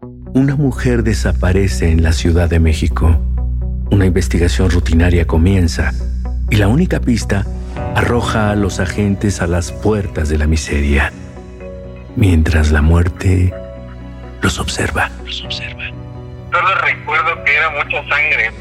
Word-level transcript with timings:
Una 0.00 0.54
mujer 0.54 1.02
desaparece 1.02 1.90
en 1.90 2.02
la 2.02 2.12
Ciudad 2.12 2.48
de 2.48 2.60
México. 2.60 3.20
Una 3.90 4.06
investigación 4.06 4.70
rutinaria 4.70 5.26
comienza 5.26 5.92
y 6.50 6.56
la 6.56 6.68
única 6.68 7.00
pista 7.00 7.44
arroja 7.96 8.50
a 8.50 8.56
los 8.56 8.78
agentes 8.78 9.40
a 9.40 9.46
las 9.46 9.72
puertas 9.72 10.28
de 10.28 10.38
la 10.38 10.46
miseria, 10.46 11.12
mientras 12.16 12.70
la 12.70 12.82
muerte 12.82 13.52
los 14.40 14.60
observa. 14.60 15.10
Los 15.24 15.44
observa. 15.44 15.84
Solo 16.52 16.74
recuerdo 16.82 17.44
que 17.44 17.56
era 17.56 17.70
mucha 17.70 18.08
sangre. 18.08 18.52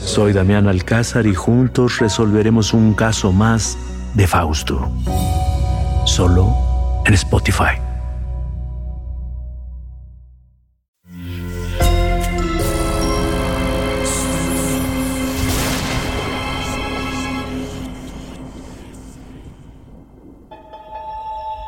Soy 0.00 0.32
Damián 0.32 0.68
Alcázar 0.68 1.26
y 1.26 1.34
juntos 1.34 1.98
resolveremos 1.98 2.74
un 2.74 2.94
caso 2.94 3.32
más 3.32 3.78
de 4.14 4.26
Fausto. 4.26 4.90
Solo 6.04 6.54
en 7.06 7.14
Spotify. 7.14 7.78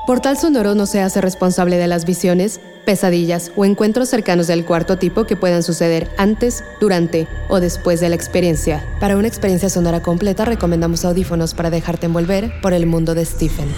Portal 0.08 0.38
Sonoro 0.38 0.74
no 0.74 0.86
se 0.86 1.02
hace 1.02 1.20
responsable 1.20 1.76
de 1.76 1.86
las 1.86 2.06
visiones, 2.06 2.60
pesadillas 2.86 3.52
o 3.56 3.66
encuentros 3.66 4.08
cercanos 4.08 4.46
del 4.46 4.64
cuarto 4.64 4.96
tipo 4.96 5.24
que 5.24 5.36
puedan 5.36 5.62
suceder 5.62 6.08
antes, 6.16 6.64
durante 6.80 7.28
o 7.50 7.60
después 7.60 8.00
de 8.00 8.08
la 8.08 8.14
experiencia. 8.14 8.82
Para 9.00 9.18
una 9.18 9.28
experiencia 9.28 9.68
sonora 9.68 10.00
completa 10.00 10.46
recomendamos 10.46 11.04
audífonos 11.04 11.52
para 11.52 11.68
dejarte 11.68 12.06
envolver 12.06 12.50
por 12.62 12.72
el 12.72 12.86
mundo 12.86 13.14
de 13.14 13.22
Stephen. 13.26 13.68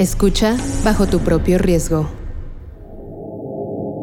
Escucha 0.00 0.56
bajo 0.82 1.06
tu 1.06 1.20
propio 1.20 1.58
riesgo. 1.58 2.10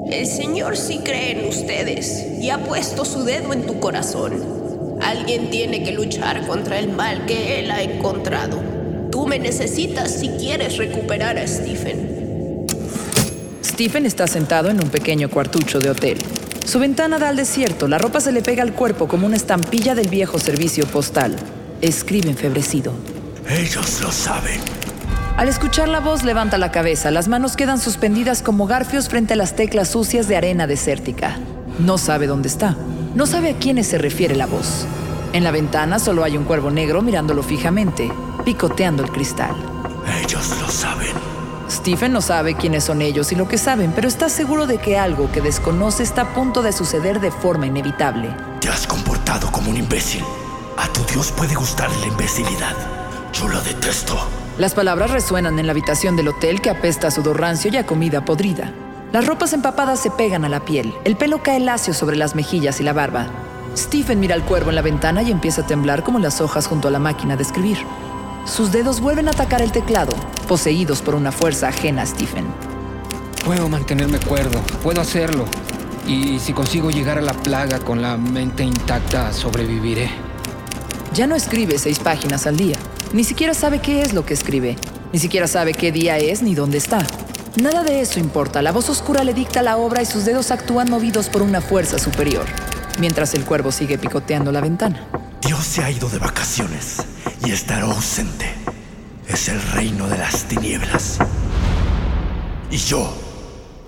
El 0.09 0.25
Señor 0.25 0.77
sí 0.77 1.01
cree 1.03 1.41
en 1.41 1.49
ustedes 1.49 2.39
y 2.39 2.49
ha 2.49 2.63
puesto 2.63 3.03
su 3.03 3.25
dedo 3.25 3.51
en 3.51 3.65
tu 3.65 3.81
corazón. 3.81 4.41
Alguien 5.01 5.49
tiene 5.49 5.83
que 5.83 5.91
luchar 5.91 6.47
contra 6.47 6.79
el 6.79 6.93
mal 6.93 7.25
que 7.25 7.59
Él 7.59 7.71
ha 7.71 7.81
encontrado. 7.81 8.82
Tú 9.13 9.27
me 9.27 9.37
necesitas 9.37 10.11
si 10.11 10.27
quieres 10.29 10.77
recuperar 10.77 11.37
a 11.37 11.47
Stephen. 11.47 12.65
Stephen 13.63 14.07
está 14.07 14.25
sentado 14.25 14.71
en 14.71 14.83
un 14.83 14.89
pequeño 14.89 15.29
cuartucho 15.29 15.79
de 15.79 15.91
hotel. 15.91 16.17
Su 16.65 16.79
ventana 16.79 17.19
da 17.19 17.29
al 17.29 17.35
desierto, 17.35 17.87
la 17.87 17.99
ropa 17.99 18.21
se 18.21 18.31
le 18.31 18.41
pega 18.41 18.63
al 18.63 18.73
cuerpo 18.73 19.07
como 19.07 19.27
una 19.27 19.35
estampilla 19.35 19.93
del 19.93 20.07
viejo 20.07 20.39
servicio 20.39 20.87
postal. 20.87 21.35
Escribe 21.79 22.31
enfebrecido. 22.31 22.91
Ellos 23.47 24.01
lo 24.01 24.11
saben. 24.11 24.59
Al 25.37 25.47
escuchar 25.47 25.89
la 25.89 25.99
voz 25.99 26.23
levanta 26.23 26.57
la 26.57 26.71
cabeza, 26.71 27.11
las 27.11 27.27
manos 27.27 27.55
quedan 27.55 27.79
suspendidas 27.79 28.41
como 28.41 28.65
garfios 28.65 29.09
frente 29.09 29.33
a 29.33 29.37
las 29.37 29.55
teclas 29.55 29.89
sucias 29.89 30.27
de 30.27 30.37
arena 30.37 30.65
desértica. 30.65 31.37
No 31.77 31.99
sabe 31.99 32.25
dónde 32.25 32.47
está, 32.47 32.75
no 33.13 33.27
sabe 33.27 33.51
a 33.51 33.57
quiénes 33.59 33.85
se 33.85 33.99
refiere 33.99 34.35
la 34.35 34.47
voz. 34.47 34.87
En 35.33 35.43
la 35.43 35.51
ventana 35.51 35.99
solo 35.99 36.23
hay 36.23 36.35
un 36.35 36.45
cuervo 36.45 36.71
negro 36.71 37.03
mirándolo 37.03 37.43
fijamente 37.43 38.11
picoteando 38.43 39.03
el 39.03 39.11
cristal. 39.11 39.55
Ellos 40.21 40.49
lo 40.59 40.69
saben. 40.69 41.13
Stephen 41.69 42.13
no 42.13 42.21
sabe 42.21 42.55
quiénes 42.55 42.83
son 42.83 43.01
ellos 43.01 43.31
y 43.31 43.35
lo 43.35 43.47
que 43.47 43.57
saben, 43.57 43.93
pero 43.95 44.07
está 44.07 44.29
seguro 44.29 44.67
de 44.67 44.77
que 44.77 44.97
algo 44.97 45.31
que 45.31 45.41
desconoce 45.41 46.03
está 46.03 46.21
a 46.21 46.33
punto 46.33 46.61
de 46.61 46.71
suceder 46.71 47.19
de 47.19 47.31
forma 47.31 47.65
inevitable. 47.65 48.35
Te 48.59 48.69
has 48.69 48.85
comportado 48.85 49.51
como 49.51 49.71
un 49.71 49.77
imbécil. 49.77 50.23
A 50.77 50.87
tu 50.89 51.03
Dios 51.05 51.31
puede 51.31 51.55
gustar 51.55 51.89
la 51.97 52.07
imbecilidad. 52.07 52.75
Yo 53.33 53.47
lo 53.47 53.61
detesto. 53.61 54.17
Las 54.57 54.75
palabras 54.75 55.11
resuenan 55.11 55.57
en 55.57 55.65
la 55.65 55.71
habitación 55.71 56.15
del 56.15 56.27
hotel 56.27 56.61
que 56.61 56.69
apesta 56.69 57.07
a 57.07 57.11
sudor 57.11 57.39
rancio 57.39 57.71
y 57.71 57.77
a 57.77 57.85
comida 57.85 58.23
podrida. 58.23 58.71
Las 59.11 59.25
ropas 59.25 59.53
empapadas 59.53 59.99
se 59.99 60.11
pegan 60.11 60.45
a 60.45 60.49
la 60.49 60.65
piel, 60.65 60.93
el 61.05 61.15
pelo 61.15 61.41
cae 61.41 61.59
lacio 61.59 61.93
sobre 61.93 62.17
las 62.17 62.35
mejillas 62.35 62.79
y 62.79 62.83
la 62.83 62.93
barba. 62.93 63.27
Stephen 63.75 64.19
mira 64.19 64.35
al 64.35 64.43
cuervo 64.43 64.69
en 64.69 64.75
la 64.75 64.81
ventana 64.83 65.23
y 65.23 65.31
empieza 65.31 65.61
a 65.61 65.67
temblar 65.67 66.03
como 66.03 66.19
las 66.19 66.41
hojas 66.41 66.67
junto 66.67 66.87
a 66.87 66.91
la 66.91 66.99
máquina 66.99 67.35
de 67.35 67.43
escribir. 67.43 67.77
Sus 68.45 68.73
dedos 68.73 68.99
vuelven 68.99 69.29
a 69.29 69.31
atacar 69.31 69.61
el 69.61 69.71
teclado, 69.71 70.13
poseídos 70.47 71.01
por 71.01 71.15
una 71.15 71.31
fuerza 71.31 71.69
ajena 71.69 72.01
a 72.01 72.05
Stephen. 72.05 72.45
Puedo 73.45 73.69
mantenerme 73.69 74.19
cuerdo, 74.19 74.59
puedo 74.83 74.99
hacerlo. 74.99 75.45
Y 76.05 76.39
si 76.39 76.51
consigo 76.51 76.91
llegar 76.91 77.17
a 77.17 77.21
la 77.21 77.33
plaga 77.33 77.79
con 77.79 78.01
la 78.01 78.17
mente 78.17 78.63
intacta, 78.63 79.31
sobreviviré. 79.31 80.09
Ya 81.13 81.25
no 81.25 81.35
escribe 81.35 81.77
seis 81.77 81.99
páginas 81.99 82.45
al 82.45 82.57
día. 82.57 82.75
Ni 83.13 83.23
siquiera 83.23 83.53
sabe 83.53 83.79
qué 83.79 84.01
es 84.01 84.13
lo 84.13 84.25
que 84.25 84.33
escribe. 84.33 84.75
Ni 85.13 85.19
siquiera 85.19 85.47
sabe 85.47 85.73
qué 85.73 85.93
día 85.93 86.17
es 86.17 86.41
ni 86.41 86.53
dónde 86.53 86.79
está. 86.79 87.07
Nada 87.61 87.83
de 87.83 88.01
eso 88.01 88.19
importa. 88.19 88.61
La 88.61 88.73
voz 88.73 88.89
oscura 88.89 89.23
le 89.23 89.33
dicta 89.33 89.61
la 89.61 89.77
obra 89.77 90.01
y 90.01 90.05
sus 90.05 90.25
dedos 90.25 90.51
actúan 90.51 90.89
movidos 90.89 91.29
por 91.29 91.43
una 91.43 91.61
fuerza 91.61 91.97
superior, 91.97 92.45
mientras 92.99 93.35
el 93.35 93.45
cuervo 93.45 93.71
sigue 93.71 93.97
picoteando 93.97 94.51
la 94.51 94.59
ventana. 94.59 95.07
Dios 95.53 95.67
se 95.67 95.83
ha 95.83 95.91
ido 95.91 96.09
de 96.09 96.17
vacaciones 96.17 97.05
y 97.45 97.51
estará 97.51 97.83
ausente. 97.85 98.47
Es 99.27 99.49
el 99.49 99.61
reino 99.61 100.07
de 100.07 100.17
las 100.17 100.45
tinieblas. 100.45 101.19
Y 102.71 102.77
yo 102.77 103.15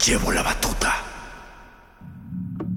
llevo 0.06 0.32
la 0.32 0.44
batuta. 0.44 0.94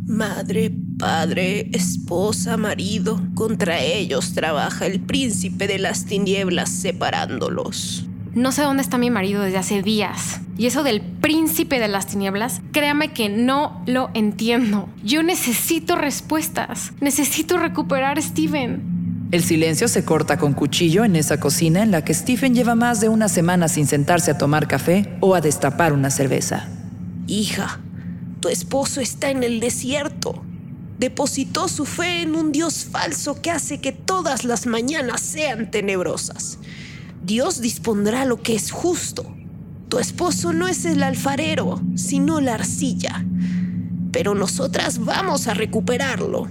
Madre, 0.06 0.72
padre, 0.98 1.68
esposa, 1.74 2.56
marido, 2.56 3.20
contra 3.34 3.78
ellos 3.78 4.32
trabaja 4.32 4.86
el 4.86 5.00
príncipe 5.00 5.66
de 5.66 5.78
las 5.78 6.06
tinieblas 6.06 6.70
separándolos. 6.70 8.07
No 8.34 8.52
sé 8.52 8.62
dónde 8.62 8.82
está 8.82 8.98
mi 8.98 9.10
marido 9.10 9.42
desde 9.42 9.58
hace 9.58 9.82
días. 9.82 10.40
Y 10.56 10.66
eso 10.66 10.82
del 10.82 11.00
príncipe 11.00 11.78
de 11.78 11.88
las 11.88 12.06
tinieblas, 12.06 12.60
créame 12.72 13.12
que 13.12 13.28
no 13.28 13.82
lo 13.86 14.10
entiendo. 14.14 14.88
Yo 15.02 15.22
necesito 15.22 15.96
respuestas. 15.96 16.92
Necesito 17.00 17.58
recuperar 17.58 18.18
a 18.18 18.22
Steven. 18.22 18.98
El 19.30 19.44
silencio 19.44 19.88
se 19.88 20.04
corta 20.04 20.38
con 20.38 20.54
cuchillo 20.54 21.04
en 21.04 21.14
esa 21.14 21.38
cocina 21.38 21.82
en 21.82 21.90
la 21.90 22.02
que 22.02 22.14
Stephen 22.14 22.54
lleva 22.54 22.74
más 22.74 23.00
de 23.00 23.10
una 23.10 23.28
semana 23.28 23.68
sin 23.68 23.86
sentarse 23.86 24.30
a 24.30 24.38
tomar 24.38 24.66
café 24.66 25.16
o 25.20 25.34
a 25.34 25.40
destapar 25.42 25.92
una 25.92 26.10
cerveza. 26.10 26.66
Hija, 27.26 27.78
tu 28.40 28.48
esposo 28.48 29.02
está 29.02 29.30
en 29.30 29.42
el 29.42 29.60
desierto. 29.60 30.42
Depositó 30.98 31.68
su 31.68 31.84
fe 31.84 32.22
en 32.22 32.34
un 32.34 32.52
Dios 32.52 32.86
falso 32.90 33.42
que 33.42 33.50
hace 33.50 33.80
que 33.80 33.92
todas 33.92 34.44
las 34.44 34.66
mañanas 34.66 35.20
sean 35.20 35.70
tenebrosas. 35.70 36.58
Dios 37.28 37.60
dispondrá 37.60 38.24
lo 38.24 38.40
que 38.40 38.54
es 38.54 38.70
justo. 38.70 39.26
Tu 39.90 39.98
esposo 39.98 40.54
no 40.54 40.66
es 40.66 40.86
el 40.86 41.02
alfarero, 41.02 41.78
sino 41.94 42.40
la 42.40 42.54
arcilla. 42.54 43.22
Pero 44.12 44.34
nosotras 44.34 45.04
vamos 45.04 45.46
a 45.46 45.52
recuperarlo. 45.52 46.48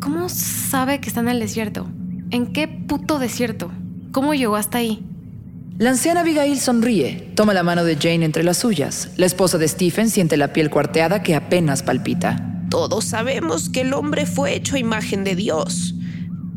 ¿Cómo 0.00 0.28
sabe 0.28 1.00
que 1.00 1.08
está 1.08 1.20
en 1.20 1.30
el 1.30 1.40
desierto? 1.40 1.88
¿En 2.30 2.52
qué 2.52 2.68
puto 2.68 3.18
desierto? 3.18 3.72
¿Cómo 4.12 4.34
llegó 4.34 4.56
hasta 4.56 4.78
ahí? 4.78 5.02
La 5.78 5.88
anciana 5.88 6.20
Abigail 6.20 6.60
sonríe, 6.60 7.32
toma 7.34 7.54
la 7.54 7.62
mano 7.62 7.82
de 7.82 7.96
Jane 7.96 8.26
entre 8.26 8.44
las 8.44 8.58
suyas. 8.58 9.12
La 9.16 9.24
esposa 9.24 9.56
de 9.56 9.66
Stephen 9.66 10.10
siente 10.10 10.36
la 10.36 10.52
piel 10.52 10.68
cuarteada 10.68 11.22
que 11.22 11.34
apenas 11.34 11.82
palpita. 11.82 12.66
Todos 12.68 13.06
sabemos 13.06 13.70
que 13.70 13.80
el 13.80 13.94
hombre 13.94 14.26
fue 14.26 14.54
hecho 14.54 14.76
a 14.76 14.78
imagen 14.78 15.24
de 15.24 15.36
Dios, 15.36 15.94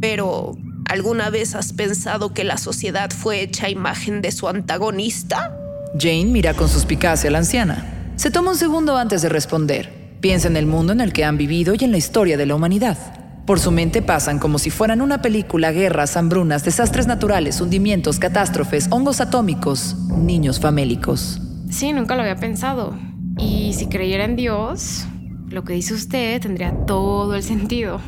pero 0.02 0.58
¿alguna 0.86 1.30
vez 1.30 1.56
has 1.56 1.74
pensado 1.74 2.34
que 2.34 2.44
la 2.44 2.58
sociedad 2.58 3.12
fue 3.12 3.42
hecha 3.42 3.68
a 3.68 3.70
imagen 3.70 4.22
de 4.22 4.32
su 4.32 4.48
antagonista? 4.48 5.58
Jane 6.00 6.26
mira 6.26 6.54
con 6.54 6.70
suspicacia 6.70 7.30
a 7.30 7.32
la 7.32 7.40
anciana. 7.40 8.14
Se 8.16 8.32
toma 8.32 8.52
un 8.52 8.58
segundo 8.58 8.98
antes 8.98 9.22
de 9.22 9.30
responder. 9.30 10.18
Piensa 10.22 10.48
en 10.48 10.58
el 10.58 10.66
mundo 10.66 10.94
en 10.94 11.02
el 11.02 11.14
que 11.14 11.24
han 11.24 11.38
vivido 11.38 11.74
y 11.78 11.84
en 11.84 11.92
la 11.92 11.98
historia 11.98 12.38
de 12.38 12.46
la 12.46 12.56
humanidad. 12.56 12.98
Por 13.46 13.60
su 13.60 13.72
mente 13.72 14.02
pasan 14.02 14.40
como 14.40 14.58
si 14.58 14.72
fueran 14.72 15.02
una 15.02 15.22
película 15.22 15.72
guerras, 15.72 16.18
hambrunas, 16.18 16.64
desastres 16.66 17.06
naturales, 17.06 17.62
hundimientos, 17.62 18.18
catástrofes, 18.18 18.88
hongos 18.90 19.22
atómicos, 19.22 19.96
niños 20.18 20.60
famélicos. 20.60 21.40
Sí, 21.70 21.94
nunca 21.94 22.16
lo 22.16 22.22
había 22.22 22.38
pensado. 22.38 22.98
Y 23.38 23.74
si 23.74 23.88
creyera 23.88 24.26
en 24.26 24.36
Dios, 24.36 25.06
lo 25.50 25.64
que 25.64 25.74
dice 25.74 25.94
usted 25.94 26.42
tendría 26.42 26.72
todo 26.86 27.36
el 27.36 27.44
sentido. 27.44 28.02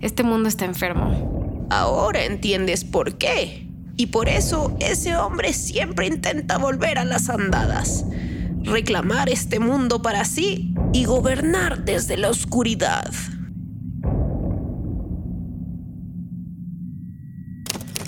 Este 0.00 0.22
mundo 0.22 0.48
está 0.48 0.64
enfermo. 0.64 1.37
Ahora 1.70 2.24
entiendes 2.24 2.84
por 2.84 3.18
qué. 3.18 3.68
Y 3.96 4.06
por 4.06 4.28
eso 4.28 4.76
ese 4.80 5.16
hombre 5.16 5.52
siempre 5.52 6.06
intenta 6.06 6.56
volver 6.56 6.98
a 6.98 7.04
las 7.04 7.28
andadas, 7.28 8.04
reclamar 8.62 9.28
este 9.28 9.58
mundo 9.58 10.02
para 10.02 10.24
sí 10.24 10.74
y 10.92 11.04
gobernar 11.04 11.84
desde 11.84 12.16
la 12.16 12.30
oscuridad. 12.30 13.10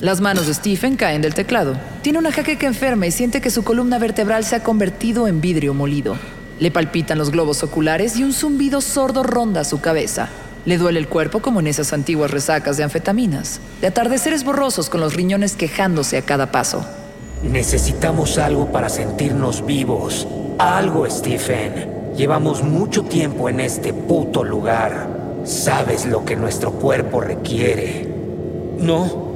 Las 0.00 0.22
manos 0.22 0.46
de 0.46 0.54
Stephen 0.54 0.96
caen 0.96 1.20
del 1.20 1.34
teclado. 1.34 1.76
Tiene 2.00 2.18
una 2.18 2.32
jaqueca 2.32 2.66
enferma 2.66 3.06
y 3.06 3.10
siente 3.10 3.42
que 3.42 3.50
su 3.50 3.64
columna 3.64 3.98
vertebral 3.98 4.44
se 4.44 4.56
ha 4.56 4.62
convertido 4.62 5.28
en 5.28 5.42
vidrio 5.42 5.74
molido. 5.74 6.16
Le 6.58 6.70
palpitan 6.70 7.18
los 7.18 7.30
globos 7.30 7.62
oculares 7.62 8.16
y 8.16 8.22
un 8.22 8.32
zumbido 8.32 8.80
sordo 8.80 9.22
ronda 9.22 9.64
su 9.64 9.80
cabeza. 9.80 10.30
Le 10.66 10.76
duele 10.76 10.98
el 10.98 11.08
cuerpo 11.08 11.40
como 11.40 11.60
en 11.60 11.66
esas 11.66 11.92
antiguas 11.92 12.30
resacas 12.30 12.76
de 12.76 12.84
anfetaminas, 12.84 13.60
de 13.80 13.86
atardeceres 13.86 14.44
borrosos 14.44 14.90
con 14.90 15.00
los 15.00 15.14
riñones 15.14 15.56
quejándose 15.56 16.18
a 16.18 16.22
cada 16.22 16.52
paso. 16.52 16.84
Necesitamos 17.42 18.36
algo 18.36 18.70
para 18.70 18.90
sentirnos 18.90 19.64
vivos. 19.64 20.28
Algo, 20.58 21.08
Stephen. 21.08 22.12
Llevamos 22.14 22.62
mucho 22.62 23.04
tiempo 23.04 23.48
en 23.48 23.60
este 23.60 23.94
puto 23.94 24.44
lugar. 24.44 25.08
Sabes 25.44 26.04
lo 26.04 26.26
que 26.26 26.36
nuestro 26.36 26.72
cuerpo 26.72 27.22
requiere. 27.22 28.06
No. 28.78 29.30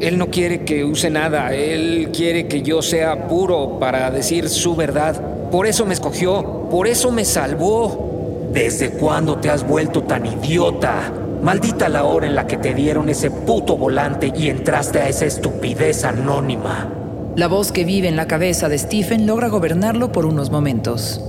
Él 0.00 0.16
no 0.16 0.28
quiere 0.28 0.64
que 0.64 0.84
use 0.84 1.10
nada. 1.10 1.52
Él 1.52 2.08
quiere 2.16 2.48
que 2.48 2.62
yo 2.62 2.80
sea 2.80 3.28
puro 3.28 3.78
para 3.78 4.10
decir 4.10 4.48
su 4.48 4.74
verdad. 4.74 5.50
Por 5.50 5.66
eso 5.66 5.84
me 5.84 5.92
escogió. 5.92 6.68
Por 6.70 6.88
eso 6.88 7.12
me 7.12 7.26
salvó. 7.26 8.11
¿Desde 8.52 8.90
cuándo 8.90 9.38
te 9.38 9.48
has 9.48 9.66
vuelto 9.66 10.02
tan 10.02 10.26
idiota? 10.26 11.10
Maldita 11.42 11.88
la 11.88 12.04
hora 12.04 12.26
en 12.26 12.34
la 12.34 12.46
que 12.46 12.58
te 12.58 12.74
dieron 12.74 13.08
ese 13.08 13.30
puto 13.30 13.78
volante 13.78 14.30
y 14.36 14.50
entraste 14.50 15.00
a 15.00 15.08
esa 15.08 15.24
estupidez 15.24 16.04
anónima. 16.04 16.92
La 17.34 17.48
voz 17.48 17.72
que 17.72 17.84
vive 17.84 18.08
en 18.08 18.16
la 18.16 18.26
cabeza 18.26 18.68
de 18.68 18.76
Stephen 18.76 19.26
logra 19.26 19.48
gobernarlo 19.48 20.12
por 20.12 20.26
unos 20.26 20.50
momentos. 20.50 21.22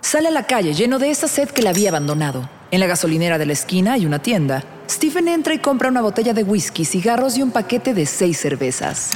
Sale 0.00 0.28
a 0.28 0.30
la 0.30 0.46
calle 0.46 0.72
lleno 0.72 1.00
de 1.00 1.10
esa 1.10 1.26
sed 1.26 1.48
que 1.48 1.62
la 1.62 1.70
había 1.70 1.88
abandonado. 1.88 2.48
En 2.70 2.78
la 2.78 2.86
gasolinera 2.86 3.38
de 3.38 3.46
la 3.46 3.54
esquina 3.54 3.94
hay 3.94 4.06
una 4.06 4.20
tienda. 4.20 4.62
Stephen 4.88 5.26
entra 5.26 5.52
y 5.54 5.58
compra 5.58 5.88
una 5.88 6.00
botella 6.00 6.32
de 6.32 6.44
whisky, 6.44 6.84
cigarros 6.84 7.36
y 7.36 7.42
un 7.42 7.50
paquete 7.50 7.92
de 7.92 8.06
seis 8.06 8.38
cervezas. 8.38 9.10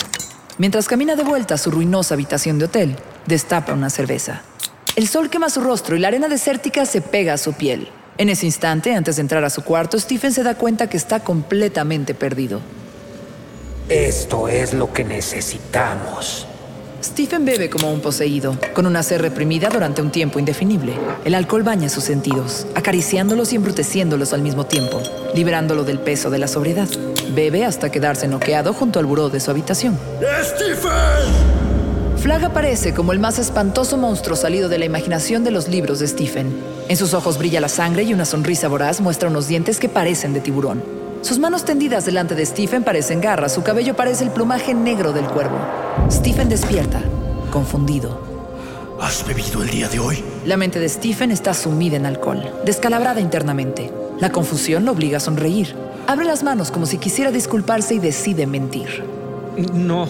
Mientras 0.59 0.89
camina 0.89 1.15
de 1.15 1.23
vuelta 1.23 1.55
a 1.55 1.59
su 1.59 1.71
ruinosa 1.71 2.15
habitación 2.15 2.59
de 2.59 2.65
hotel, 2.65 2.97
destapa 3.27 3.73
una 3.73 3.91
cerveza. 3.91 4.43
El 4.97 5.07
sol 5.07 5.31
quema 5.31 5.51
su 5.51 5.61
rostro 5.61 5.95
y 5.95 6.01
la 6.01 6.09
arena 6.09 6.29
desértica 6.29 6.85
se 6.85 7.01
pega 7.01 7.35
a 7.35 7.39
su 7.39 7.53
piel. 7.53 7.89
En 8.19 8.29
ese 8.29 8.47
instante, 8.47 8.93
antes 8.93 9.15
de 9.17 9.23
entrar 9.23 9.45
a 9.45 9.51
su 9.51 9.63
cuarto, 9.63 10.01
Stephen 10.01 10.33
se 10.33 10.43
da 10.43 10.57
cuenta 10.57 10.89
que 10.91 10.97
está 10.97 11.21
completamente 11.21 12.13
perdido. 12.13 12.61
Esto 13.89 14.49
es 14.49 14.75
lo 14.75 14.93
que 14.93 15.05
necesitamos. 15.05 16.49
Stephen 17.03 17.45
bebe 17.45 17.71
como 17.71 17.93
un 17.93 18.01
poseído, 18.01 18.59
con 18.75 18.85
una 18.85 19.05
sed 19.05 19.21
reprimida 19.21 19.69
durante 19.69 20.03
un 20.03 20.11
tiempo 20.11 20.41
indefinible. 20.41 20.95
El 21.25 21.37
alcohol 21.37 21.63
baña 21.63 21.89
sus 21.89 22.03
sentidos, 22.03 22.67
acariciándolos 22.75 23.53
y 23.53 23.57
embruteciéndolos 23.57 24.33
al 24.33 24.43
mismo 24.43 24.67
tiempo, 24.67 25.01
liberándolo 25.33 25.85
del 25.85 26.01
peso 26.01 26.29
de 26.29 26.39
la 26.39 26.49
sobriedad. 26.49 26.89
Bebe 27.35 27.65
hasta 27.65 27.91
quedarse 27.91 28.27
noqueado 28.27 28.73
junto 28.73 28.99
al 28.99 29.07
buró 29.07 29.29
de 29.29 29.39
su 29.39 29.51
habitación. 29.51 29.97
¡Stephen! 30.43 31.59
Flag 32.17 32.45
aparece 32.45 32.93
como 32.93 33.13
el 33.13 33.21
más 33.21 33.39
espantoso 33.39 33.97
monstruo 33.97 34.37
salido 34.37 34.69
de 34.69 34.79
la 34.79 34.85
imaginación 34.85 35.45
de 35.45 35.53
los 35.53 35.69
libros 35.69 36.01
de 36.01 36.09
Stephen. 36.09 36.53
En 36.89 36.97
sus 36.97 37.15
ojos 37.15 37.39
brilla 37.39 37.61
la 37.61 37.69
sangre 37.69 38.03
y 38.03 38.13
una 38.13 38.25
sonrisa 38.25 38.67
voraz 38.67 39.01
muestra 39.01 39.29
unos 39.29 39.47
dientes 39.47 39.79
que 39.79 39.89
parecen 39.89 40.33
de 40.33 40.41
tiburón. 40.41 40.83
Sus 41.23 41.39
manos 41.39 41.65
tendidas 41.65 42.07
delante 42.07 42.35
de 42.35 42.45
Stephen 42.45 42.83
parecen 42.83 43.21
garras, 43.21 43.53
su 43.53 43.63
cabello 43.63 43.95
parece 43.95 44.25
el 44.25 44.31
plumaje 44.31 44.75
negro 44.75 45.13
del 45.13 45.27
cuervo. 45.27 45.88
Stephen 46.11 46.49
despierta, 46.49 47.03
confundido. 47.51 48.21
¿Has 49.01 49.27
bebido 49.27 49.63
el 49.63 49.71
día 49.71 49.89
de 49.89 49.99
hoy? 49.99 50.25
La 50.47 50.57
mente 50.57 50.81
de 50.81 50.89
Stephen 50.89 51.31
está 51.31 51.53
sumida 51.53 51.97
en 51.97 52.07
alcohol, 52.07 52.43
descalabrada 52.65 53.21
internamente. 53.21 53.93
La 54.19 54.33
confusión 54.33 54.85
lo 54.85 54.93
obliga 54.93 55.19
a 55.19 55.21
sonreír. 55.21 55.77
Abre 56.07 56.25
las 56.25 56.43
manos 56.43 56.71
como 56.71 56.87
si 56.87 56.99
quisiera 56.99 57.31
disculparse 57.31 57.95
y 57.95 57.99
decide 57.99 58.47
mentir. 58.47 59.05
No. 59.75 60.09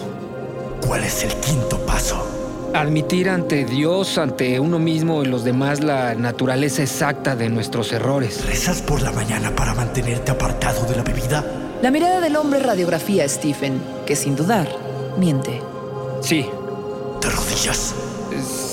¿Cuál 0.87 1.03
es 1.03 1.23
el 1.23 1.33
quinto 1.35 1.77
paso? 1.85 2.25
Admitir 2.73 3.29
ante 3.29 3.65
Dios, 3.65 4.17
ante 4.17 4.59
uno 4.59 4.79
mismo 4.79 5.23
y 5.23 5.25
los 5.25 5.43
demás 5.43 5.83
la 5.83 6.15
naturaleza 6.15 6.81
exacta 6.83 7.35
de 7.35 7.49
nuestros 7.49 7.91
errores. 7.91 8.45
¿Rezas 8.45 8.81
por 8.81 9.01
la 9.01 9.11
mañana 9.11 9.53
para 9.55 9.73
mantenerte 9.73 10.31
apartado 10.31 10.85
de 10.85 10.95
la 10.95 11.03
bebida? 11.03 11.43
La 11.81 11.91
mirada 11.91 12.21
del 12.21 12.35
hombre 12.35 12.59
radiografía 12.59 13.25
a 13.25 13.27
Stephen, 13.27 13.81
que 14.05 14.15
sin 14.15 14.35
dudar, 14.35 14.67
miente. 15.17 15.61
Sí, 16.21 16.45
¿Te 17.21 17.27
arrodillas? 17.27 17.93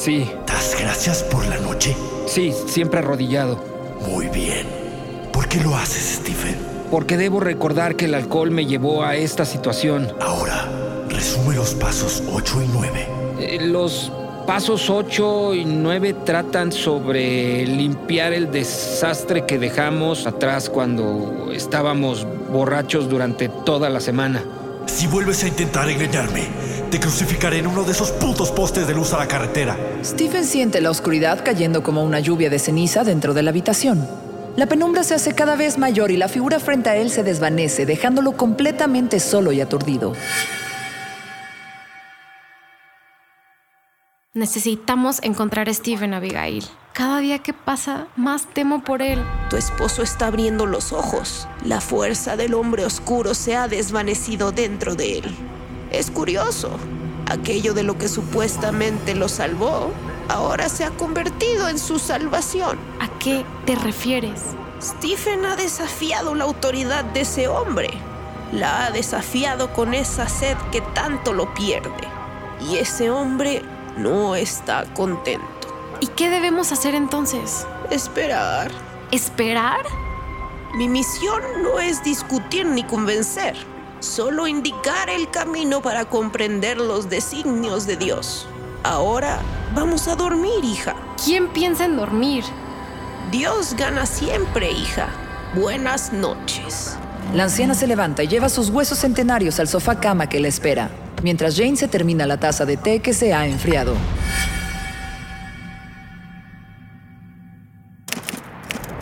sí, 0.03 0.31
¿Das 0.47 0.77
gracias 0.79 1.23
por 1.25 1.47
la 1.47 1.57
noche? 1.59 1.97
sí, 2.27 2.53
siempre 2.67 3.01
arrodillado. 3.01 3.59
Muy 4.09 4.29
bien. 4.29 4.67
¿Por 5.33 5.49
qué 5.49 5.61
lo 5.61 5.77
haces, 5.77 6.19
Stephen? 6.21 6.57
Porque 6.91 7.17
debo 7.17 7.41
recordar 7.41 7.97
que 7.97 8.05
el 8.07 8.15
alcohol 8.15 8.51
me 8.51 8.67
llevó 8.67 9.03
a 9.05 9.17
esta 9.17 9.45
situación. 9.45 10.13
Ahora, 10.21 10.69
resume 11.09 11.55
los 11.57 11.75
pasos 11.75 12.23
8 12.33 12.63
y 12.63 12.69
9. 12.73 13.09
Eh, 13.41 13.59
Los 13.63 14.13
pasos 14.47 14.89
8 14.89 15.55
y 15.55 15.65
9 15.65 16.15
tratan 16.25 16.71
sobre 16.73 17.67
limpiar 17.67 18.33
el 18.33 18.51
desastre 18.53 19.45
que 19.45 19.59
dejamos 19.59 20.27
atrás 20.27 20.71
cuando 20.71 21.49
estábamos 21.53 22.27
borrachos 22.53 23.09
durante 23.09 23.49
toda 23.49 23.91
la 23.91 24.01
semana. 24.01 24.45
Si 24.87 25.07
vuelves 25.09 25.43
a 25.43 25.49
intentar 25.49 25.91
engañarme, 25.91 26.45
te 26.91 27.01
crucificaré 27.01 27.59
en 27.59 27.67
uno 27.67 27.85
de 27.85 27.93
esos 27.93 28.13
putos 28.13 28.51
postes 28.51 28.87
de 28.87 28.95
luz 28.95 29.13
a 29.13 29.19
la 29.19 29.29
carretera. 29.29 29.77
Stephen 30.05 30.45
siente 30.45 30.81
la 30.81 30.91
oscuridad 30.91 31.45
cayendo 31.45 31.83
como 31.83 32.05
una 32.05 32.21
lluvia 32.21 32.51
de 32.51 32.59
ceniza 32.59 33.05
dentro 33.05 33.35
de 33.35 33.43
la 33.43 33.51
habitación. 33.51 34.07
La 34.57 34.67
penumbra 34.67 35.03
se 35.03 35.15
hace 35.15 35.35
cada 35.35 35.55
vez 35.55 35.77
mayor 35.77 36.11
y 36.11 36.17
la 36.17 36.29
figura 36.29 36.59
frente 36.61 36.89
a 36.89 36.97
él 36.97 37.11
se 37.11 37.23
desvanece, 37.23 37.85
dejándolo 37.85 38.33
completamente 38.33 39.21
solo 39.21 39.53
y 39.53 39.61
aturdido. 39.61 40.15
Necesitamos 44.33 45.23
encontrar 45.23 45.69
a 45.69 45.75
Stephen, 45.75 46.13
Abigail. 46.13 46.65
Cada 46.93 47.21
día 47.21 47.39
que 47.39 47.53
pasa, 47.53 48.07
más 48.17 48.47
temo 48.47 48.85
por 48.85 49.03
él. 49.03 49.23
Tu 49.51 49.57
esposo 49.57 50.03
está 50.03 50.27
abriendo 50.27 50.67
los 50.67 50.93
ojos. 50.93 51.49
La 51.65 51.81
fuerza 51.81 52.37
del 52.37 52.55
hombre 52.55 52.85
oscuro 52.85 53.35
se 53.35 53.57
ha 53.57 53.69
desvanecido 53.69 54.53
dentro 54.53 54.95
de 54.95 55.19
él. 55.19 55.37
Es 55.97 56.11
curioso. 56.11 56.69
Aquello 57.27 57.73
de 57.73 57.83
lo 57.83 57.97
que 57.97 58.09
supuestamente 58.09 59.15
lo 59.15 59.31
salvó, 59.31 59.91
ahora 60.29 60.69
se 60.69 60.85
ha 60.85 60.91
convertido 60.91 61.71
en 61.71 61.79
su 61.79 61.99
salvación. 61.99 62.79
¿A 63.01 63.09
qué 63.19 63.47
te 63.65 63.77
refieres? 63.77 64.43
Stephen 64.79 65.47
ha 65.47 65.57
desafiado 65.57 66.35
la 66.35 66.45
autoridad 66.45 67.03
de 67.03 67.23
ese 67.23 67.49
hombre. 67.49 67.89
La 68.53 68.85
ha 68.85 68.91
desafiado 68.91 69.73
con 69.73 69.95
esa 69.95 70.29
sed 70.29 70.59
que 70.71 70.83
tanto 70.83 71.33
lo 71.33 71.55
pierde. 71.55 72.07
Y 72.61 72.77
ese 72.77 73.09
hombre 73.09 73.63
no 73.97 74.37
está 74.37 74.85
contento. 74.93 75.47
¿Y 76.01 76.09
qué 76.09 76.29
debemos 76.29 76.73
hacer 76.73 76.95
entonces? 76.95 77.67
Esperar. 77.91 78.71
¿Esperar? 79.13 79.87
Mi 80.75 80.89
misión 80.89 81.43
no 81.63 81.81
es 81.81 82.05
discutir 82.05 82.67
ni 82.67 82.85
convencer, 82.85 83.57
solo 84.07 84.47
indicar 84.47 85.11
el 85.11 85.31
camino 85.31 85.83
para 85.83 86.07
comprender 86.07 86.79
los 86.79 87.11
designios 87.11 87.87
de 87.87 87.97
Dios. 87.97 88.47
Ahora 88.83 89.41
vamos 89.75 90.09
a 90.09 90.15
dormir, 90.15 90.65
hija. 90.65 90.95
¿Quién 91.23 91.49
piensa 91.49 91.85
en 91.85 91.97
dormir? 91.97 92.45
Dios 93.31 93.75
gana 93.77 94.07
siempre, 94.07 94.71
hija. 94.71 95.09
Buenas 95.55 96.13
noches. 96.13 96.97
La 97.35 97.45
anciana 97.45 97.75
se 97.75 97.87
levanta 97.87 98.23
y 98.23 98.29
lleva 98.29 98.49
sus 98.49 98.71
huesos 98.71 98.99
centenarios 99.01 99.59
al 99.59 99.67
sofá 99.67 99.99
cama 99.99 100.29
que 100.29 100.39
le 100.39 100.49
espera, 100.49 100.91
mientras 101.23 101.57
Jane 101.57 101.77
se 101.77 101.89
termina 101.89 102.25
la 102.27 102.39
taza 102.39 102.65
de 102.65 102.77
té 102.77 103.01
que 103.01 103.13
se 103.13 103.35
ha 103.35 103.47
enfriado. 103.47 103.95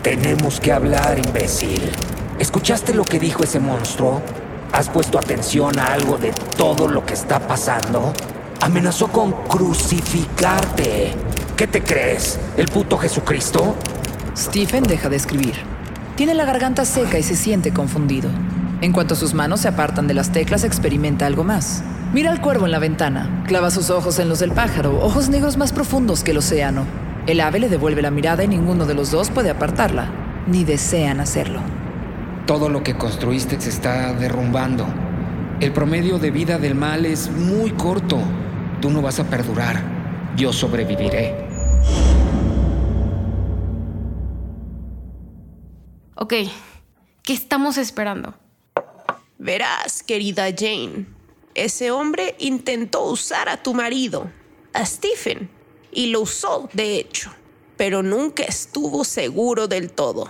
Tenemos 0.01 0.59
que 0.59 0.71
hablar, 0.71 1.19
imbécil. 1.23 1.81
¿Escuchaste 2.39 2.93
lo 2.93 3.05
que 3.05 3.19
dijo 3.19 3.43
ese 3.43 3.59
monstruo? 3.59 4.21
¿Has 4.75 4.89
puesto 4.89 5.17
atención 5.17 5.79
a 5.79 5.93
algo 5.93 6.17
de 6.17 6.33
todo 6.57 6.89
lo 6.89 7.05
que 7.05 7.13
está 7.13 7.39
pasando? 7.39 8.11
Amenazó 8.59 9.07
con 9.07 9.31
crucificarte. 9.47 11.13
¿Qué 11.55 11.65
te 11.65 11.81
crees? 11.81 12.37
¿El 12.57 12.67
puto 12.67 12.97
Jesucristo? 12.97 13.73
Stephen 14.35 14.83
deja 14.83 15.07
de 15.07 15.15
escribir. 15.15 15.53
Tiene 16.17 16.33
la 16.33 16.43
garganta 16.43 16.83
seca 16.83 17.17
y 17.17 17.23
se 17.23 17.37
siente 17.37 17.71
confundido. 17.71 18.29
En 18.81 18.91
cuanto 18.91 19.15
sus 19.15 19.33
manos 19.33 19.61
se 19.61 19.69
apartan 19.69 20.07
de 20.07 20.13
las 20.13 20.33
teclas, 20.33 20.65
experimenta 20.65 21.25
algo 21.25 21.45
más. 21.45 21.81
Mira 22.13 22.29
al 22.29 22.41
cuervo 22.41 22.65
en 22.65 22.73
la 22.73 22.79
ventana, 22.79 23.45
clava 23.47 23.71
sus 23.71 23.89
ojos 23.89 24.19
en 24.19 24.27
los 24.27 24.39
del 24.39 24.51
pájaro, 24.51 24.99
ojos 25.01 25.29
negros 25.29 25.55
más 25.55 25.71
profundos 25.71 26.21
que 26.21 26.31
el 26.31 26.39
océano. 26.39 26.83
El 27.27 27.39
ave 27.39 27.59
le 27.61 27.69
devuelve 27.69 28.01
la 28.01 28.11
mirada 28.11 28.43
y 28.43 28.49
ninguno 28.49 28.85
de 28.85 28.93
los 28.93 29.09
dos 29.09 29.29
puede 29.29 29.51
apartarla, 29.51 30.09
ni 30.47 30.65
desean 30.65 31.21
hacerlo. 31.21 31.61
Todo 32.45 32.69
lo 32.69 32.83
que 32.83 32.95
construiste 32.95 33.59
se 33.59 33.69
está 33.69 34.13
derrumbando. 34.13 34.85
El 35.59 35.73
promedio 35.73 36.19
de 36.19 36.29
vida 36.29 36.59
del 36.59 36.75
mal 36.75 37.07
es 37.07 37.31
muy 37.31 37.71
corto. 37.71 38.19
Tú 38.81 38.91
no 38.91 39.01
vas 39.01 39.19
a 39.19 39.27
perdurar. 39.27 39.81
Yo 40.37 40.53
sobreviviré. 40.53 41.33
Ok, 46.13 46.33
¿qué 47.23 47.33
estamos 47.33 47.79
esperando? 47.79 48.35
Verás, 49.39 50.03
querida 50.03 50.45
Jane, 50.55 51.07
ese 51.55 51.89
hombre 51.89 52.35
intentó 52.37 53.05
usar 53.05 53.49
a 53.49 53.63
tu 53.63 53.73
marido, 53.73 54.29
a 54.71 54.85
Stephen, 54.85 55.49
y 55.91 56.07
lo 56.07 56.21
usó, 56.21 56.69
de 56.73 56.97
hecho, 56.97 57.31
pero 57.75 58.03
nunca 58.03 58.43
estuvo 58.43 59.03
seguro 59.03 59.67
del 59.67 59.91
todo. 59.91 60.29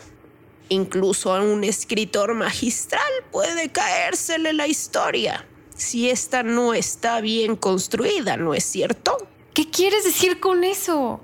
Incluso 0.69 1.34
a 1.34 1.41
un 1.41 1.63
escritor 1.63 2.34
magistral 2.34 3.12
puede 3.31 3.72
caérsele 3.72 4.53
la 4.53 4.67
historia. 4.67 5.48
si 5.77 6.10
esta 6.10 6.41
no 6.41 6.74
está 6.74 7.19
bien 7.19 7.57
construida, 7.57 8.38
¿no 8.38 8.53
es 8.53 8.63
cierto? 8.63 9.17
¿Qué 9.53 9.69
quieres 9.69 10.05
decir 10.05 10.39
con 10.39 10.63
eso? 10.63 11.19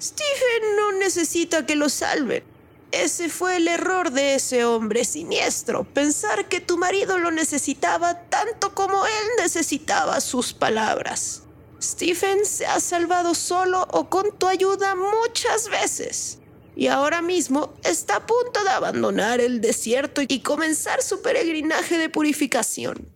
Stephen 0.00 0.76
no 0.76 0.92
necesita 0.92 1.64
que 1.64 1.74
lo 1.74 1.88
salven. 1.88 2.44
Ese 2.92 3.28
fue 3.28 3.56
el 3.56 3.66
error 3.66 4.10
de 4.12 4.34
ese 4.34 4.64
hombre 4.64 5.04
siniestro, 5.04 5.84
pensar 5.84 6.46
que 6.48 6.60
tu 6.60 6.76
marido 6.76 7.18
lo 7.18 7.30
necesitaba 7.30 8.20
tanto 8.28 8.74
como 8.74 9.04
él 9.06 9.26
necesitaba 9.38 10.20
sus 10.20 10.52
palabras. 10.52 11.42
Stephen 11.82 12.46
se 12.46 12.66
ha 12.66 12.80
salvado 12.80 13.34
solo 13.34 13.86
o 13.90 14.08
con 14.08 14.30
tu 14.38 14.46
ayuda 14.46 14.94
muchas 14.94 15.68
veces. 15.68 16.38
Y 16.76 16.88
ahora 16.88 17.22
mismo 17.22 17.74
está 17.84 18.16
a 18.16 18.26
punto 18.26 18.64
de 18.64 18.70
abandonar 18.70 19.40
el 19.40 19.60
desierto 19.60 20.20
y 20.26 20.40
comenzar 20.40 21.02
su 21.02 21.22
peregrinaje 21.22 21.98
de 21.98 22.08
purificación. 22.08 23.08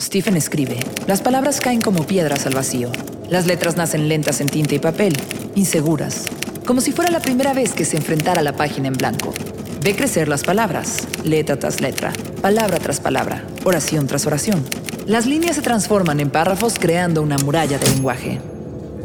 Stephen 0.00 0.36
escribe. 0.36 0.78
Las 1.06 1.20
palabras 1.20 1.60
caen 1.60 1.80
como 1.80 2.06
piedras 2.06 2.46
al 2.46 2.54
vacío. 2.54 2.92
Las 3.28 3.46
letras 3.46 3.76
nacen 3.76 4.08
lentas 4.08 4.40
en 4.40 4.48
tinta 4.48 4.74
y 4.74 4.78
papel, 4.78 5.16
inseguras, 5.54 6.26
como 6.64 6.80
si 6.80 6.92
fuera 6.92 7.10
la 7.10 7.20
primera 7.20 7.52
vez 7.54 7.72
que 7.72 7.84
se 7.84 7.96
enfrentara 7.96 8.40
a 8.40 8.44
la 8.44 8.56
página 8.56 8.88
en 8.88 8.94
blanco. 8.94 9.34
Ve 9.82 9.96
crecer 9.96 10.28
las 10.28 10.44
palabras, 10.44 11.08
letra 11.24 11.58
tras 11.58 11.80
letra, 11.80 12.12
palabra 12.40 12.78
tras 12.78 13.00
palabra, 13.00 13.44
oración 13.64 14.06
tras 14.06 14.26
oración. 14.26 14.64
Las 15.06 15.26
líneas 15.26 15.56
se 15.56 15.62
transforman 15.62 16.20
en 16.20 16.30
párrafos 16.30 16.78
creando 16.78 17.22
una 17.22 17.38
muralla 17.38 17.78
de 17.78 17.88
lenguaje. 17.88 18.40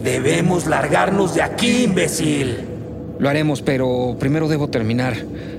Debemos 0.04 0.66
largarnos 0.66 1.36
de 1.36 1.42
aquí, 1.42 1.84
imbécil. 1.84 2.58
Lo 3.20 3.30
haremos, 3.30 3.62
pero 3.62 4.16
primero 4.20 4.48
debo 4.48 4.68
terminar. 4.68 5.14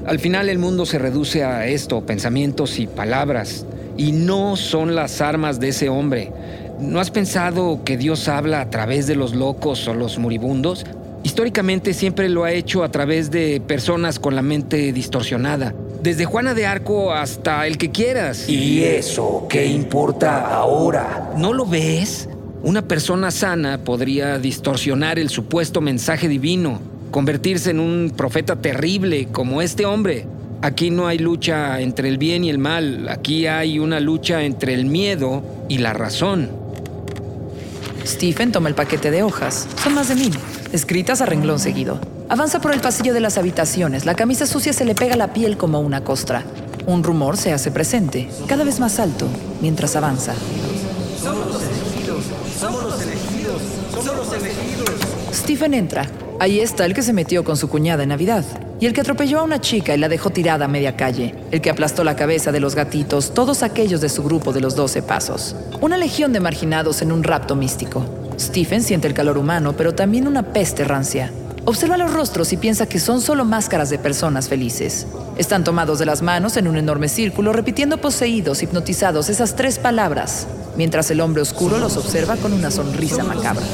Al 0.04 0.18
final 0.18 0.48
el 0.48 0.58
mundo 0.58 0.84
se 0.84 0.98
reduce 0.98 1.44
a 1.44 1.66
esto, 1.66 2.04
pensamientos 2.04 2.80
y 2.80 2.88
palabras. 2.88 3.64
Y 3.96 4.10
no 4.10 4.56
son 4.56 4.96
las 4.96 5.20
armas 5.20 5.60
de 5.60 5.68
ese 5.68 5.88
hombre. 5.88 6.32
¿No 6.80 6.98
has 6.98 7.12
pensado 7.12 7.82
que 7.84 7.96
Dios 7.96 8.26
habla 8.26 8.60
a 8.60 8.70
través 8.70 9.06
de 9.06 9.14
los 9.14 9.34
locos 9.34 9.86
o 9.86 9.94
los 9.94 10.18
moribundos? 10.18 10.84
Históricamente 11.22 11.94
siempre 11.94 12.28
lo 12.28 12.42
ha 12.42 12.50
hecho 12.50 12.82
a 12.82 12.90
través 12.90 13.30
de 13.30 13.60
personas 13.60 14.18
con 14.18 14.34
la 14.34 14.42
mente 14.42 14.92
distorsionada. 14.92 15.72
Desde 16.02 16.24
Juana 16.24 16.54
de 16.54 16.66
Arco 16.66 17.12
hasta 17.12 17.64
el 17.68 17.78
que 17.78 17.92
quieras. 17.92 18.48
¿Y 18.48 18.82
eso 18.82 19.46
qué 19.48 19.66
importa 19.66 20.48
ahora? 20.48 21.30
¿No 21.36 21.52
lo 21.52 21.64
ves? 21.64 22.28
Una 22.64 22.82
persona 22.82 23.32
sana 23.32 23.78
podría 23.78 24.38
distorsionar 24.38 25.18
el 25.18 25.30
supuesto 25.30 25.80
mensaje 25.80 26.28
divino, 26.28 26.80
convertirse 27.10 27.70
en 27.70 27.80
un 27.80 28.12
profeta 28.16 28.54
terrible 28.54 29.26
como 29.32 29.62
este 29.62 29.84
hombre. 29.84 30.26
Aquí 30.60 30.90
no 30.90 31.08
hay 31.08 31.18
lucha 31.18 31.80
entre 31.80 32.08
el 32.08 32.18
bien 32.18 32.44
y 32.44 32.50
el 32.50 32.58
mal, 32.58 33.08
aquí 33.08 33.48
hay 33.48 33.80
una 33.80 33.98
lucha 33.98 34.44
entre 34.44 34.74
el 34.74 34.84
miedo 34.84 35.42
y 35.68 35.78
la 35.78 35.92
razón. 35.92 36.50
Stephen 38.06 38.52
toma 38.52 38.68
el 38.68 38.76
paquete 38.76 39.10
de 39.10 39.24
hojas, 39.24 39.66
son 39.82 39.94
más 39.94 40.08
de 40.08 40.14
mil, 40.14 40.38
escritas 40.72 41.20
a 41.20 41.26
renglón 41.26 41.58
seguido. 41.58 41.98
Avanza 42.28 42.60
por 42.60 42.72
el 42.72 42.80
pasillo 42.80 43.12
de 43.12 43.20
las 43.20 43.38
habitaciones, 43.38 44.06
la 44.06 44.14
camisa 44.14 44.46
sucia 44.46 44.72
se 44.72 44.84
le 44.84 44.94
pega 44.94 45.16
la 45.16 45.32
piel 45.32 45.56
como 45.56 45.80
una 45.80 46.04
costra. 46.04 46.44
Un 46.86 47.02
rumor 47.02 47.36
se 47.36 47.52
hace 47.52 47.72
presente, 47.72 48.28
cada 48.46 48.62
vez 48.62 48.78
más 48.78 49.00
alto, 49.00 49.26
mientras 49.60 49.96
avanza. 49.96 50.34
Stephen 55.42 55.74
entra. 55.74 56.06
Ahí 56.38 56.60
está 56.60 56.86
el 56.86 56.94
que 56.94 57.02
se 57.02 57.12
metió 57.12 57.42
con 57.42 57.56
su 57.56 57.68
cuñada 57.68 58.04
en 58.04 58.10
Navidad 58.10 58.44
y 58.78 58.86
el 58.86 58.92
que 58.92 59.00
atropelló 59.00 59.40
a 59.40 59.42
una 59.42 59.60
chica 59.60 59.92
y 59.92 59.98
la 59.98 60.08
dejó 60.08 60.30
tirada 60.30 60.66
a 60.66 60.68
media 60.68 60.96
calle, 60.96 61.34
el 61.50 61.60
que 61.60 61.68
aplastó 61.68 62.04
la 62.04 62.14
cabeza 62.14 62.52
de 62.52 62.60
los 62.60 62.76
gatitos, 62.76 63.34
todos 63.34 63.64
aquellos 63.64 64.00
de 64.00 64.08
su 64.08 64.22
grupo 64.22 64.52
de 64.52 64.60
los 64.60 64.76
doce 64.76 65.02
pasos. 65.02 65.56
Una 65.80 65.96
legión 65.96 66.32
de 66.32 66.38
marginados 66.38 67.02
en 67.02 67.10
un 67.10 67.24
rapto 67.24 67.56
místico. 67.56 68.04
Stephen 68.38 68.84
siente 68.84 69.08
el 69.08 69.14
calor 69.14 69.36
humano, 69.36 69.74
pero 69.76 69.96
también 69.96 70.28
una 70.28 70.52
peste 70.52 70.84
rancia. 70.84 71.32
Observa 71.64 71.96
los 71.96 72.12
rostros 72.12 72.52
y 72.52 72.56
piensa 72.56 72.86
que 72.86 73.00
son 73.00 73.20
solo 73.20 73.44
máscaras 73.44 73.90
de 73.90 73.98
personas 73.98 74.48
felices. 74.48 75.08
Están 75.38 75.64
tomados 75.64 75.98
de 75.98 76.06
las 76.06 76.22
manos 76.22 76.56
en 76.56 76.68
un 76.68 76.76
enorme 76.76 77.08
círculo, 77.08 77.52
repitiendo 77.52 78.00
poseídos, 78.00 78.62
hipnotizados 78.62 79.28
esas 79.28 79.56
tres 79.56 79.80
palabras, 79.80 80.46
mientras 80.76 81.10
el 81.10 81.20
hombre 81.20 81.42
oscuro 81.42 81.78
los 81.78 81.96
observa 81.96 82.36
con 82.36 82.52
una 82.52 82.70
sonrisa 82.70 83.24
macabra. 83.24 83.66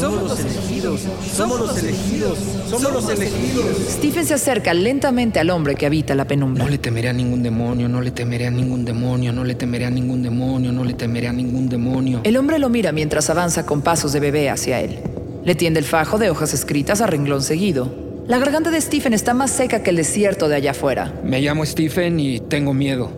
Somos 0.00 0.22
los 0.22 0.40
elegidos, 0.40 1.00
somos 1.36 1.60
los 1.60 1.78
elegidos, 1.78 2.38
somos 2.70 2.90
los 2.90 3.10
elegidos. 3.10 3.66
Stephen 3.90 4.24
se 4.24 4.32
acerca 4.32 4.72
lentamente 4.72 5.38
al 5.40 5.50
hombre 5.50 5.74
que 5.74 5.84
habita 5.84 6.14
la 6.14 6.24
penumbra. 6.24 6.64
No 6.64 6.70
le 6.70 6.78
temeré 6.78 7.10
a 7.10 7.12
ningún 7.12 7.42
demonio, 7.42 7.86
no 7.86 8.00
le 8.00 8.10
temeré 8.10 8.46
a 8.46 8.50
ningún 8.50 8.86
demonio, 8.86 9.30
no 9.30 9.44
le 9.44 9.54
temeré 9.54 9.84
a 9.84 9.90
ningún 9.90 10.22
demonio, 10.22 10.72
no 10.72 10.84
le 10.84 10.94
temeré 10.94 11.28
a 11.28 11.34
ningún 11.34 11.68
demonio. 11.68 12.22
El 12.24 12.38
hombre 12.38 12.58
lo 12.58 12.70
mira 12.70 12.92
mientras 12.92 13.28
avanza 13.28 13.66
con 13.66 13.82
pasos 13.82 14.14
de 14.14 14.20
bebé 14.20 14.48
hacia 14.48 14.80
él. 14.80 15.00
Le 15.44 15.54
tiende 15.54 15.80
el 15.80 15.84
fajo 15.84 16.16
de 16.16 16.30
hojas 16.30 16.54
escritas 16.54 17.02
a 17.02 17.06
renglón 17.06 17.42
seguido. 17.42 17.94
La 18.26 18.38
garganta 18.38 18.70
de 18.70 18.80
Stephen 18.80 19.12
está 19.12 19.34
más 19.34 19.50
seca 19.50 19.82
que 19.82 19.90
el 19.90 19.96
desierto 19.96 20.48
de 20.48 20.56
allá 20.56 20.70
afuera. 20.70 21.12
Me 21.22 21.42
llamo 21.42 21.66
Stephen 21.66 22.18
y 22.20 22.40
tengo 22.40 22.72
miedo. 22.72 23.10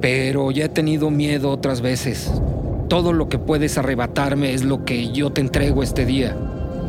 Pero 0.00 0.50
ya 0.52 0.64
he 0.64 0.68
tenido 0.70 1.10
miedo 1.10 1.50
otras 1.50 1.82
veces. 1.82 2.30
Todo 2.94 3.12
lo 3.12 3.28
que 3.28 3.40
puedes 3.40 3.76
arrebatarme 3.76 4.54
es 4.54 4.62
lo 4.62 4.84
que 4.84 5.10
yo 5.10 5.32
te 5.32 5.40
entrego 5.40 5.82
este 5.82 6.06
día. 6.06 6.36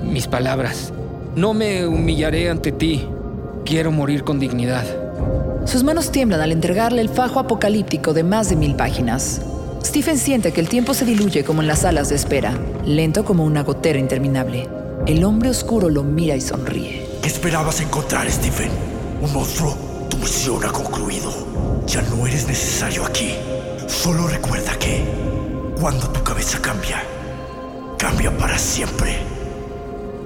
Mis 0.04 0.28
palabras. 0.28 0.94
No 1.36 1.56
me 1.56 1.88
humillaré 1.88 2.52
ante 2.52 2.72
ti. 2.72 3.08
Quiero 3.66 3.92
morir 3.92 4.24
con 4.24 4.40
dignidad. 4.40 4.86
Sus 5.66 5.84
manos 5.84 6.12
tiemblan 6.12 6.42
al 6.42 6.52
entregarle 6.52 7.02
el 7.02 7.10
fajo 7.10 7.40
apocalíptico 7.40 8.14
de 8.14 8.24
más 8.24 8.50
de 8.50 8.56
mil 8.56 8.76
páginas. 8.76 9.42
Stephen 9.84 10.20
siente 10.20 10.54
que 10.54 10.62
el 10.62 10.70
tiempo 10.70 10.94
se 10.94 11.06
diluye 11.06 11.44
como 11.44 11.64
en 11.64 11.68
las 11.68 11.80
salas 11.80 12.10
de 12.10 12.18
espera, 12.18 12.56
lento 12.86 13.26
como 13.26 13.44
una 13.44 13.64
gotera 13.64 13.98
interminable. 13.98 14.70
El 15.08 15.24
hombre 15.24 15.50
oscuro 15.50 15.90
lo 15.90 16.04
mira 16.04 16.36
y 16.36 16.42
sonríe. 16.42 17.04
¿Qué 17.24 17.28
esperabas 17.28 17.82
encontrar, 17.82 18.30
Stephen? 18.30 18.70
Un 19.24 19.34
monstruo. 19.34 19.76
Tu 20.12 20.18
misión 20.18 20.64
ha 20.66 20.72
concluido. 20.72 21.32
Ya 21.88 22.04
no 22.04 22.28
eres 22.28 22.48
necesario 22.48 23.04
aquí. 23.04 23.34
Solo 23.88 24.28
recuerda 24.28 24.78
que 24.78 25.15
cuando 25.86 26.08
tu 26.08 26.24
cabeza 26.24 26.60
cambia, 26.60 27.04
cambia 28.00 28.36
para 28.36 28.58
siempre. 28.58 29.20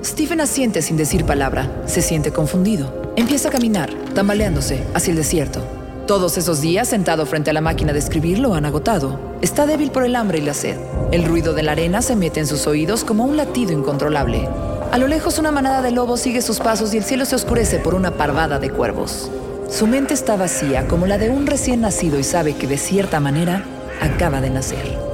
Stephen 0.02 0.40
asiente 0.40 0.82
sin 0.82 0.96
decir 0.96 1.26
palabra. 1.26 1.84
Se 1.86 2.02
siente 2.02 2.32
confundido. 2.32 3.12
Empieza 3.18 3.50
a 3.50 3.52
caminar, 3.52 3.94
tambaleándose, 4.16 4.86
hacia 4.94 5.12
el 5.12 5.18
desierto. 5.18 5.62
Todos 6.08 6.38
esos 6.38 6.62
días 6.62 6.88
sentado 6.88 7.26
frente 7.26 7.50
a 7.50 7.54
la 7.54 7.60
máquina 7.60 7.92
de 7.92 8.00
escribir 8.00 8.40
lo 8.40 8.54
han 8.54 8.66
agotado. 8.66 9.20
Está 9.42 9.66
débil 9.66 9.92
por 9.92 10.06
el 10.06 10.16
hambre 10.16 10.38
y 10.38 10.44
la 10.44 10.54
sed. 10.54 10.78
El 11.12 11.26
ruido 11.26 11.54
de 11.54 11.64
la 11.64 11.74
arena 11.74 12.02
se 12.02 12.16
mete 12.16 12.40
en 12.40 12.48
sus 12.48 12.66
oídos 12.66 13.04
como 13.04 13.26
un 13.26 13.36
latido 13.36 13.74
incontrolable. 13.74 14.48
A 14.94 14.98
lo 14.98 15.10
lejos 15.10 15.40
una 15.40 15.52
manada 15.52 15.82
de 15.82 15.92
lobos 15.92 16.22
sigue 16.22 16.42
sus 16.42 16.60
pasos 16.60 16.94
y 16.94 16.98
el 17.00 17.04
cielo 17.04 17.26
se 17.26 17.36
oscurece 17.36 17.80
por 17.80 17.96
una 17.96 18.12
parvada 18.12 18.60
de 18.60 18.70
cuervos. 18.70 19.30
Su 19.70 19.88
mente 19.88 20.14
está 20.14 20.38
vacía 20.38 20.88
como 20.88 21.06
la 21.06 21.18
de 21.18 21.30
un 21.30 21.46
recién 21.48 21.82
nacido 21.82 22.18
y 22.18 22.24
sabe 22.24 22.56
que 22.56 22.66
de 22.66 22.78
cierta 22.78 23.20
manera 23.20 23.66
acaba 24.00 24.40
de 24.40 24.52
nacer. 24.52 25.09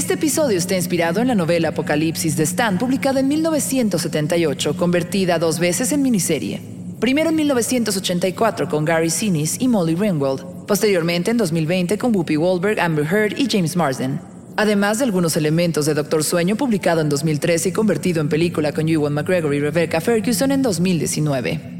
Este 0.00 0.14
episodio 0.14 0.56
está 0.56 0.76
inspirado 0.76 1.20
en 1.20 1.28
la 1.28 1.34
novela 1.34 1.68
Apocalipsis 1.68 2.34
de 2.34 2.44
Stan, 2.44 2.78
publicada 2.78 3.20
en 3.20 3.28
1978, 3.28 4.74
convertida 4.74 5.38
dos 5.38 5.58
veces 5.58 5.92
en 5.92 6.00
miniserie. 6.00 6.62
Primero 6.98 7.28
en 7.28 7.36
1984 7.36 8.66
con 8.70 8.86
Gary 8.86 9.10
Sinise 9.10 9.58
y 9.60 9.68
Molly 9.68 9.94
Ringwald, 9.96 10.64
posteriormente 10.66 11.32
en 11.32 11.36
2020 11.36 11.98
con 11.98 12.16
Whoopi 12.16 12.36
Goldberg, 12.36 12.80
Amber 12.80 13.04
Heard 13.04 13.38
y 13.38 13.46
James 13.50 13.76
Marsden. 13.76 14.18
Además 14.56 15.00
de 15.00 15.04
algunos 15.04 15.36
elementos 15.36 15.84
de 15.84 15.92
Doctor 15.92 16.24
Sueño, 16.24 16.56
publicado 16.56 17.02
en 17.02 17.10
2013 17.10 17.68
y 17.68 17.72
convertido 17.72 18.22
en 18.22 18.30
película 18.30 18.72
con 18.72 18.88
Ewan 18.88 19.12
McGregor 19.12 19.54
y 19.54 19.60
Rebecca 19.60 20.00
Ferguson 20.00 20.50
en 20.50 20.62
2019. 20.62 21.79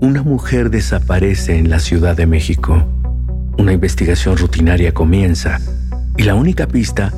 Una 0.00 0.22
mujer 0.22 0.70
desaparece 0.70 1.56
en 1.56 1.70
la 1.70 1.78
Ciudad 1.78 2.16
de 2.16 2.26
México. 2.26 2.86
Una 3.56 3.72
investigación 3.72 4.36
rutinaria 4.36 4.92
comienza 4.92 5.60
y 6.16 6.24
la 6.24 6.34
única 6.34 6.66
pista 6.66 7.12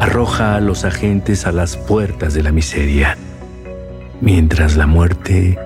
arroja 0.00 0.56
a 0.56 0.60
los 0.60 0.84
agentes 0.84 1.46
a 1.46 1.52
las 1.52 1.76
puertas 1.76 2.34
de 2.34 2.42
la 2.42 2.52
miseria, 2.52 3.16
mientras 4.20 4.76
la 4.76 4.86
muerte 4.86 5.58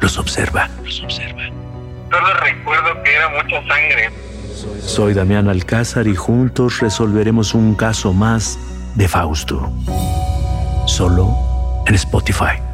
los 0.00 0.18
observa. 0.18 0.68
Los 0.84 1.02
observa. 1.02 1.42
Solo 2.10 2.34
recuerdo 2.42 3.02
que 3.02 3.14
era 3.14 3.28
mucha 3.30 3.66
sangre. 3.68 4.10
Soy 4.80 5.14
Damián 5.14 5.48
Alcázar 5.48 6.06
y 6.06 6.14
juntos 6.14 6.80
resolveremos 6.80 7.54
un 7.54 7.74
caso 7.74 8.12
más 8.12 8.58
de 8.96 9.08
Fausto. 9.08 9.72
Solo 10.86 11.34
en 11.86 11.94
Spotify. 11.94 12.73